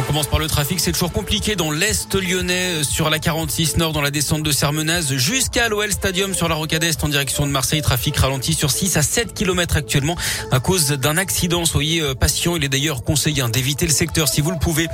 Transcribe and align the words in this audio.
On 0.00 0.02
commence 0.02 0.28
par 0.28 0.38
le 0.38 0.46
trafic. 0.46 0.80
C'est 0.80 0.92
toujours 0.92 1.12
compliqué 1.12 1.56
dans 1.56 1.70
l'Est 1.70 2.14
lyonnais, 2.14 2.80
euh, 2.80 2.82
sur 2.82 3.10
la 3.10 3.18
46 3.18 3.76
Nord, 3.76 3.92
dans 3.92 4.00
la 4.00 4.10
descente 4.10 4.42
de 4.42 4.50
Sermenaz, 4.50 5.14
jusqu'à 5.16 5.68
l'OL 5.68 5.92
Stadium 5.92 6.32
sur 6.32 6.48
la 6.48 6.54
Rocade 6.54 6.82
Est 6.84 7.04
en 7.04 7.08
direction 7.08 7.46
de 7.46 7.52
Marseille. 7.52 7.82
Trafic 7.82 8.16
ralenti 8.16 8.54
sur 8.54 8.70
6 8.70 8.96
à 8.96 9.02
7 9.02 9.34
km 9.34 9.76
actuellement 9.76 10.16
à 10.52 10.58
cause 10.58 10.88
d'un 10.88 11.18
accident. 11.18 11.66
Soyez 11.66 12.00
euh, 12.00 12.14
patient. 12.14 12.56
Il 12.56 12.64
est 12.64 12.70
d'ailleurs 12.70 13.04
conseillé 13.04 13.42
hein, 13.42 13.50
d'éviter 13.50 13.84
le 13.84 13.92
secteur 13.92 14.28
si 14.28 14.40
vous 14.40 14.50
le 14.50 14.58
pouvez. 14.58 14.88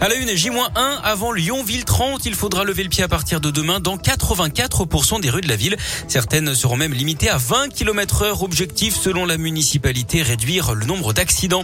À 0.00 0.08
la 0.08 0.16
une, 0.16 0.34
J-1 0.34 0.68
avant 1.04 1.30
Lyon-Ville 1.30 1.84
30. 1.84 2.26
Il 2.26 2.34
faudra 2.34 2.64
lever 2.64 2.82
le 2.82 2.88
pied 2.88 3.04
à 3.04 3.08
partir 3.08 3.40
de 3.40 3.52
demain 3.52 3.78
dans 3.78 3.96
84% 3.96 5.20
des 5.20 5.30
rues 5.30 5.40
de 5.40 5.48
la 5.48 5.56
ville. 5.56 5.76
Certaines 6.08 6.52
seront 6.56 6.76
même 6.76 6.94
limitées 6.94 7.30
à 7.30 7.38
20 7.38 7.68
km 7.68 8.22
heure. 8.22 8.42
Objectif, 8.42 8.96
selon 8.96 9.24
la 9.24 9.38
municipalité, 9.38 10.22
réduire 10.22 10.74
le 10.74 10.84
nombre 10.84 11.12
d'accidents. 11.12 11.62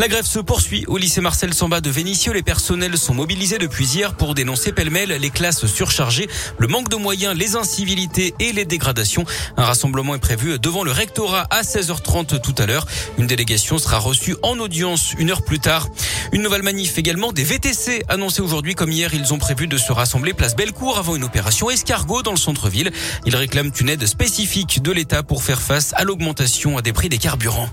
La 0.00 0.08
grève 0.08 0.26
se 0.26 0.40
poursuit 0.40 0.84
au 0.88 0.98
lycée 0.98 1.20
Marcel 1.20 1.54
Samba 1.54 1.80
de 1.80 1.90
Vénissieux 1.90 2.31
les 2.32 2.42
personnels 2.42 2.96
sont 2.96 3.14
mobilisés 3.14 3.58
depuis 3.58 3.86
hier 3.86 4.14
pour 4.14 4.34
dénoncer 4.34 4.72
pêle-mêle 4.72 5.10
les 5.10 5.30
classes 5.30 5.66
surchargées, 5.66 6.28
le 6.58 6.66
manque 6.66 6.88
de 6.88 6.96
moyens, 6.96 7.36
les 7.36 7.56
incivilités 7.56 8.34
et 8.38 8.52
les 8.52 8.64
dégradations. 8.64 9.24
Un 9.56 9.64
rassemblement 9.64 10.14
est 10.14 10.20
prévu 10.20 10.58
devant 10.58 10.84
le 10.84 10.92
rectorat 10.92 11.46
à 11.50 11.62
16h30 11.62 12.40
tout 12.40 12.54
à 12.58 12.66
l'heure. 12.66 12.86
Une 13.18 13.26
délégation 13.26 13.78
sera 13.78 13.98
reçue 13.98 14.36
en 14.42 14.58
audience 14.58 15.14
une 15.18 15.30
heure 15.30 15.42
plus 15.42 15.58
tard. 15.58 15.88
Une 16.32 16.42
nouvelle 16.42 16.62
manif 16.62 16.98
également 16.98 17.32
des 17.32 17.44
VTC 17.44 18.04
annoncée 18.08 18.40
aujourd'hui 18.40 18.74
comme 18.74 18.90
hier. 18.90 19.12
Ils 19.14 19.34
ont 19.34 19.38
prévu 19.38 19.66
de 19.66 19.76
se 19.76 19.92
rassembler 19.92 20.32
place 20.32 20.56
Bellecour 20.56 20.98
avant 20.98 21.16
une 21.16 21.24
opération 21.24 21.70
escargot 21.70 22.22
dans 22.22 22.32
le 22.32 22.38
centre-ville. 22.38 22.92
Ils 23.26 23.36
réclament 23.36 23.72
une 23.80 23.90
aide 23.90 24.06
spécifique 24.06 24.82
de 24.82 24.92
l'État 24.92 25.22
pour 25.22 25.42
faire 25.42 25.60
face 25.60 25.92
à 25.96 26.04
l'augmentation 26.04 26.80
des 26.80 26.92
prix 26.92 27.08
des 27.08 27.18
carburants. 27.18 27.68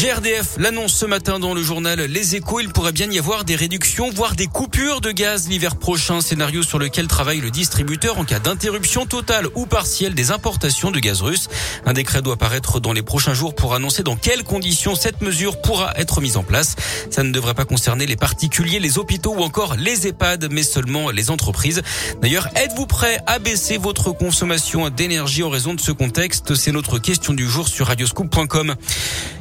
GRDF 0.00 0.56
l'annonce 0.56 0.94
ce 0.94 1.04
matin 1.04 1.38
dans 1.38 1.52
le 1.52 1.62
journal 1.62 2.00
Les 2.00 2.34
Échos. 2.34 2.60
Il 2.60 2.70
pourrait 2.70 2.90
bien 2.90 3.10
y 3.10 3.18
avoir 3.18 3.44
des 3.44 3.54
réductions, 3.54 4.08
voire 4.08 4.34
des 4.34 4.46
coupures 4.46 5.02
de 5.02 5.10
gaz 5.10 5.46
l'hiver 5.46 5.76
prochain. 5.76 6.22
Scénario 6.22 6.62
sur 6.62 6.78
lequel 6.78 7.06
travaille 7.06 7.42
le 7.42 7.50
distributeur 7.50 8.16
en 8.16 8.24
cas 8.24 8.38
d'interruption 8.38 9.04
totale 9.04 9.48
ou 9.54 9.66
partielle 9.66 10.14
des 10.14 10.30
importations 10.30 10.90
de 10.90 10.98
gaz 11.00 11.20
russe. 11.20 11.48
Un 11.84 11.92
décret 11.92 12.22
doit 12.22 12.38
paraître 12.38 12.80
dans 12.80 12.94
les 12.94 13.02
prochains 13.02 13.34
jours 13.34 13.54
pour 13.54 13.74
annoncer 13.74 14.02
dans 14.02 14.16
quelles 14.16 14.42
conditions 14.42 14.94
cette 14.94 15.20
mesure 15.20 15.60
pourra 15.60 15.92
être 15.96 16.22
mise 16.22 16.38
en 16.38 16.44
place. 16.44 16.76
Ça 17.10 17.22
ne 17.22 17.30
devrait 17.30 17.52
pas 17.52 17.66
concerner 17.66 18.06
les 18.06 18.16
particuliers, 18.16 18.78
les 18.78 18.96
hôpitaux 18.96 19.34
ou 19.34 19.42
encore 19.42 19.76
les 19.76 20.06
EHPAD, 20.06 20.48
mais 20.50 20.62
seulement 20.62 21.10
les 21.10 21.30
entreprises. 21.30 21.82
D'ailleurs, 22.22 22.48
êtes-vous 22.56 22.86
prêt 22.86 23.20
à 23.26 23.38
baisser 23.38 23.76
votre 23.76 24.12
consommation 24.12 24.88
d'énergie 24.88 25.42
en 25.42 25.50
raison 25.50 25.74
de 25.74 25.80
ce 25.80 25.92
contexte? 25.92 26.54
C'est 26.54 26.72
notre 26.72 26.98
question 26.98 27.34
du 27.34 27.46
jour 27.46 27.68
sur 27.68 27.88
radioscoop.com. 27.88 28.76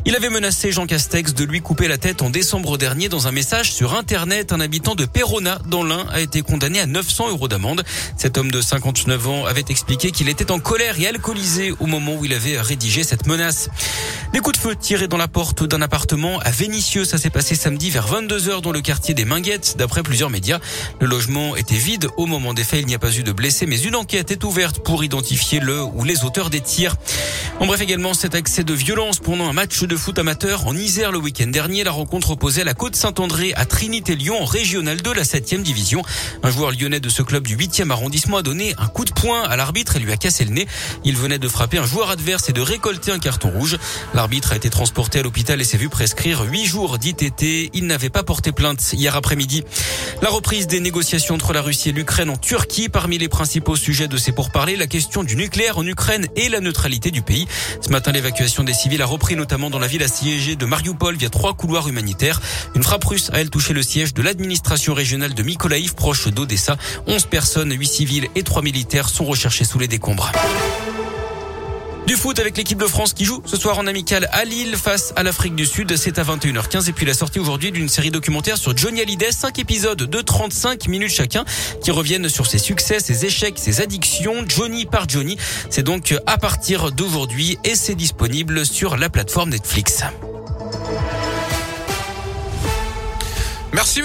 Il 0.05 0.15
avait 0.15 0.29
menacé 0.29 0.48
Jean 0.51 0.87
Castex 0.87 1.35
de 1.35 1.43
lui 1.43 1.61
couper 1.61 1.87
la 1.87 1.99
tête 1.99 2.23
en 2.23 2.31
décembre 2.31 2.79
dernier 2.79 3.07
dans 3.07 3.27
un 3.27 3.31
message 3.31 3.71
sur 3.71 3.93
Internet. 3.93 4.51
Un 4.51 4.59
habitant 4.59 4.95
de 4.95 5.05
Perona, 5.05 5.59
dans 5.67 5.83
l'Ain, 5.83 6.07
a 6.11 6.21
été 6.21 6.41
condamné 6.41 6.79
à 6.79 6.87
900 6.87 7.29
euros 7.29 7.47
d'amende. 7.47 7.83
Cet 8.17 8.35
homme 8.35 8.49
de 8.49 8.59
59 8.59 9.27
ans 9.27 9.45
avait 9.45 9.65
expliqué 9.69 10.09
qu'il 10.09 10.27
était 10.27 10.49
en 10.49 10.59
colère 10.59 10.99
et 10.99 11.05
alcoolisé 11.05 11.71
au 11.79 11.85
moment 11.85 12.15
où 12.15 12.25
il 12.25 12.33
avait 12.33 12.59
rédigé 12.59 13.03
cette 13.03 13.27
menace. 13.27 13.69
Des 14.31 14.41
coups 14.41 14.59
de 14.59 14.61
feu 14.61 14.75
tirés 14.75 15.07
dans 15.07 15.17
la 15.17 15.27
porte 15.27 15.63
d'un 15.63 15.81
appartement 15.81 16.37
à 16.39 16.51
Vénissieux. 16.51 17.03
Ça 17.03 17.17
s'est 17.17 17.31
passé 17.31 17.55
samedi 17.55 17.89
vers 17.89 18.07
22h 18.07 18.61
dans 18.61 18.71
le 18.71 18.79
quartier 18.79 19.15
des 19.15 19.25
Minguettes, 19.25 19.73
d'après 19.75 20.03
plusieurs 20.03 20.29
médias. 20.29 20.59
Le 21.01 21.07
logement 21.07 21.55
était 21.55 21.73
vide 21.73 22.07
au 22.15 22.27
moment 22.27 22.53
des 22.53 22.63
faits. 22.63 22.81
Il 22.81 22.85
n'y 22.85 22.93
a 22.93 22.99
pas 22.99 23.11
eu 23.11 23.23
de 23.23 23.31
blessés, 23.31 23.65
mais 23.65 23.79
une 23.81 23.95
enquête 23.95 24.29
est 24.29 24.43
ouverte 24.43 24.83
pour 24.83 25.03
identifier 25.03 25.59
le 25.59 25.81
ou 25.81 26.03
les 26.03 26.25
auteurs 26.25 26.51
des 26.51 26.61
tirs. 26.61 26.95
En 27.59 27.65
bref, 27.65 27.81
également 27.81 28.13
cet 28.13 28.35
accès 28.35 28.63
de 28.63 28.73
violence 28.73 29.17
pendant 29.17 29.49
un 29.49 29.53
match 29.53 29.81
de 29.83 29.97
foot 29.97 30.19
amateur 30.19 30.67
en 30.67 30.75
Isère 30.75 31.11
le 31.11 31.17
week-end 31.17 31.47
dernier. 31.47 31.83
La 31.83 31.91
rencontre 31.91 32.29
opposée 32.29 32.61
à 32.61 32.65
la 32.65 32.75
Côte 32.75 32.95
Saint-André 32.95 33.53
à 33.55 33.65
Trinité-Lyon 33.65 34.39
en 34.39 34.45
régional 34.45 35.01
de 35.01 35.11
la 35.11 35.23
7e 35.23 35.63
division. 35.63 36.03
Un 36.43 36.51
joueur 36.51 36.71
lyonnais 36.71 36.99
de 36.99 37.09
ce 37.09 37.23
club 37.23 37.47
du 37.47 37.57
8e 37.57 37.89
arrondissement 37.89 38.37
a 38.37 38.41
donné 38.43 38.75
un 38.77 38.87
coup 38.87 39.05
de 39.05 39.11
poing 39.11 39.41
à 39.41 39.55
l'arbitre 39.55 39.95
et 39.95 39.99
lui 39.99 40.11
a 40.11 40.17
cassé 40.17 40.45
le 40.45 40.51
nez. 40.51 40.67
Il 41.03 41.17
venait 41.17 41.39
de 41.39 41.47
frapper 41.47 41.79
un 41.79 41.85
joueur 41.85 42.11
adverse 42.11 42.47
et 42.47 42.53
de 42.53 42.61
récolter 42.61 43.11
un 43.11 43.19
carton 43.19 43.49
rouge. 43.49 43.77
L'arbitre 44.19 44.51
a 44.51 44.57
été 44.57 44.69
transporté 44.69 45.19
à 45.19 45.23
l'hôpital 45.23 45.61
et 45.61 45.63
s'est 45.63 45.77
vu 45.77 45.87
prescrire 45.87 46.41
8 46.41 46.65
jours 46.65 46.97
d'ITT. 46.97 47.71
Il 47.73 47.87
n'avait 47.87 48.09
pas 48.09 48.21
porté 48.21 48.51
plainte 48.51 48.91
hier 48.91 49.15
après-midi. 49.15 49.63
La 50.21 50.27
reprise 50.27 50.67
des 50.67 50.81
négociations 50.81 51.35
entre 51.35 51.53
la 51.53 51.61
Russie 51.61 51.87
et 51.87 51.91
l'Ukraine 51.93 52.29
en 52.29 52.35
Turquie. 52.35 52.89
Parmi 52.89 53.17
les 53.17 53.29
principaux 53.29 53.77
sujets 53.77 54.09
de 54.09 54.17
ces 54.17 54.33
pourparlers, 54.33 54.75
la 54.75 54.87
question 54.87 55.23
du 55.23 55.37
nucléaire 55.37 55.77
en 55.77 55.85
Ukraine 55.87 56.27
et 56.35 56.49
la 56.49 56.59
neutralité 56.59 57.11
du 57.11 57.21
pays. 57.21 57.47
Ce 57.79 57.87
matin, 57.91 58.11
l'évacuation 58.11 58.65
des 58.65 58.73
civils 58.73 59.01
a 59.01 59.05
repris 59.05 59.37
notamment 59.37 59.69
dans 59.69 59.79
la 59.79 59.87
ville 59.87 60.03
assiégée 60.03 60.57
de 60.57 60.65
Mariupol 60.65 61.15
via 61.15 61.29
trois 61.29 61.53
couloirs 61.53 61.87
humanitaires. 61.87 62.41
Une 62.75 62.83
frappe 62.83 63.05
russe 63.05 63.29
a 63.31 63.39
elle 63.39 63.49
touché 63.49 63.71
le 63.71 63.83
siège 63.83 64.13
de 64.13 64.21
l'administration 64.21 64.93
régionale 64.93 65.33
de 65.33 65.43
Mykolaiv, 65.43 65.95
proche 65.95 66.27
d'Odessa. 66.27 66.75
11 67.07 67.23
personnes, 67.27 67.71
8 67.71 67.87
civils 67.87 68.27
et 68.35 68.43
3 68.43 68.63
militaires 68.63 69.07
sont 69.07 69.23
recherchés 69.23 69.63
sous 69.63 69.79
les 69.79 69.87
décombres. 69.87 70.29
Du 72.09 72.15
foot 72.15 72.39
avec 72.39 72.57
l'équipe 72.57 72.79
de 72.79 72.87
France 72.87 73.13
qui 73.13 73.23
joue 73.23 73.39
ce 73.45 73.55
soir 73.55 73.77
en 73.77 73.85
amical 73.85 74.27
à 74.31 74.43
Lille 74.43 74.75
face 74.75 75.13
à 75.15 75.21
l'Afrique 75.21 75.53
du 75.53 75.67
Sud. 75.67 75.95
C'est 75.95 76.17
à 76.17 76.23
21h15 76.23 76.89
et 76.89 76.91
puis 76.91 77.05
la 77.05 77.13
sortie 77.13 77.37
aujourd'hui 77.37 77.71
d'une 77.71 77.87
série 77.87 78.09
documentaire 78.09 78.57
sur 78.57 78.75
Johnny 78.75 79.01
Hallyday. 79.01 79.31
Cinq 79.31 79.59
épisodes 79.59 80.01
de 80.01 80.21
35 80.21 80.87
minutes 80.87 81.11
chacun 81.11 81.45
qui 81.83 81.91
reviennent 81.91 82.27
sur 82.27 82.47
ses 82.47 82.57
succès, 82.57 82.99
ses 82.99 83.27
échecs, 83.27 83.59
ses 83.59 83.81
addictions. 83.81 84.43
Johnny 84.47 84.87
par 84.87 85.07
Johnny. 85.07 85.37
C'est 85.69 85.83
donc 85.83 86.15
à 86.25 86.39
partir 86.39 86.91
d'aujourd'hui 86.91 87.59
et 87.63 87.75
c'est 87.75 87.93
disponible 87.93 88.65
sur 88.65 88.97
la 88.97 89.11
plateforme 89.11 89.51
Netflix. 89.51 90.01
Merci. 93.71 93.97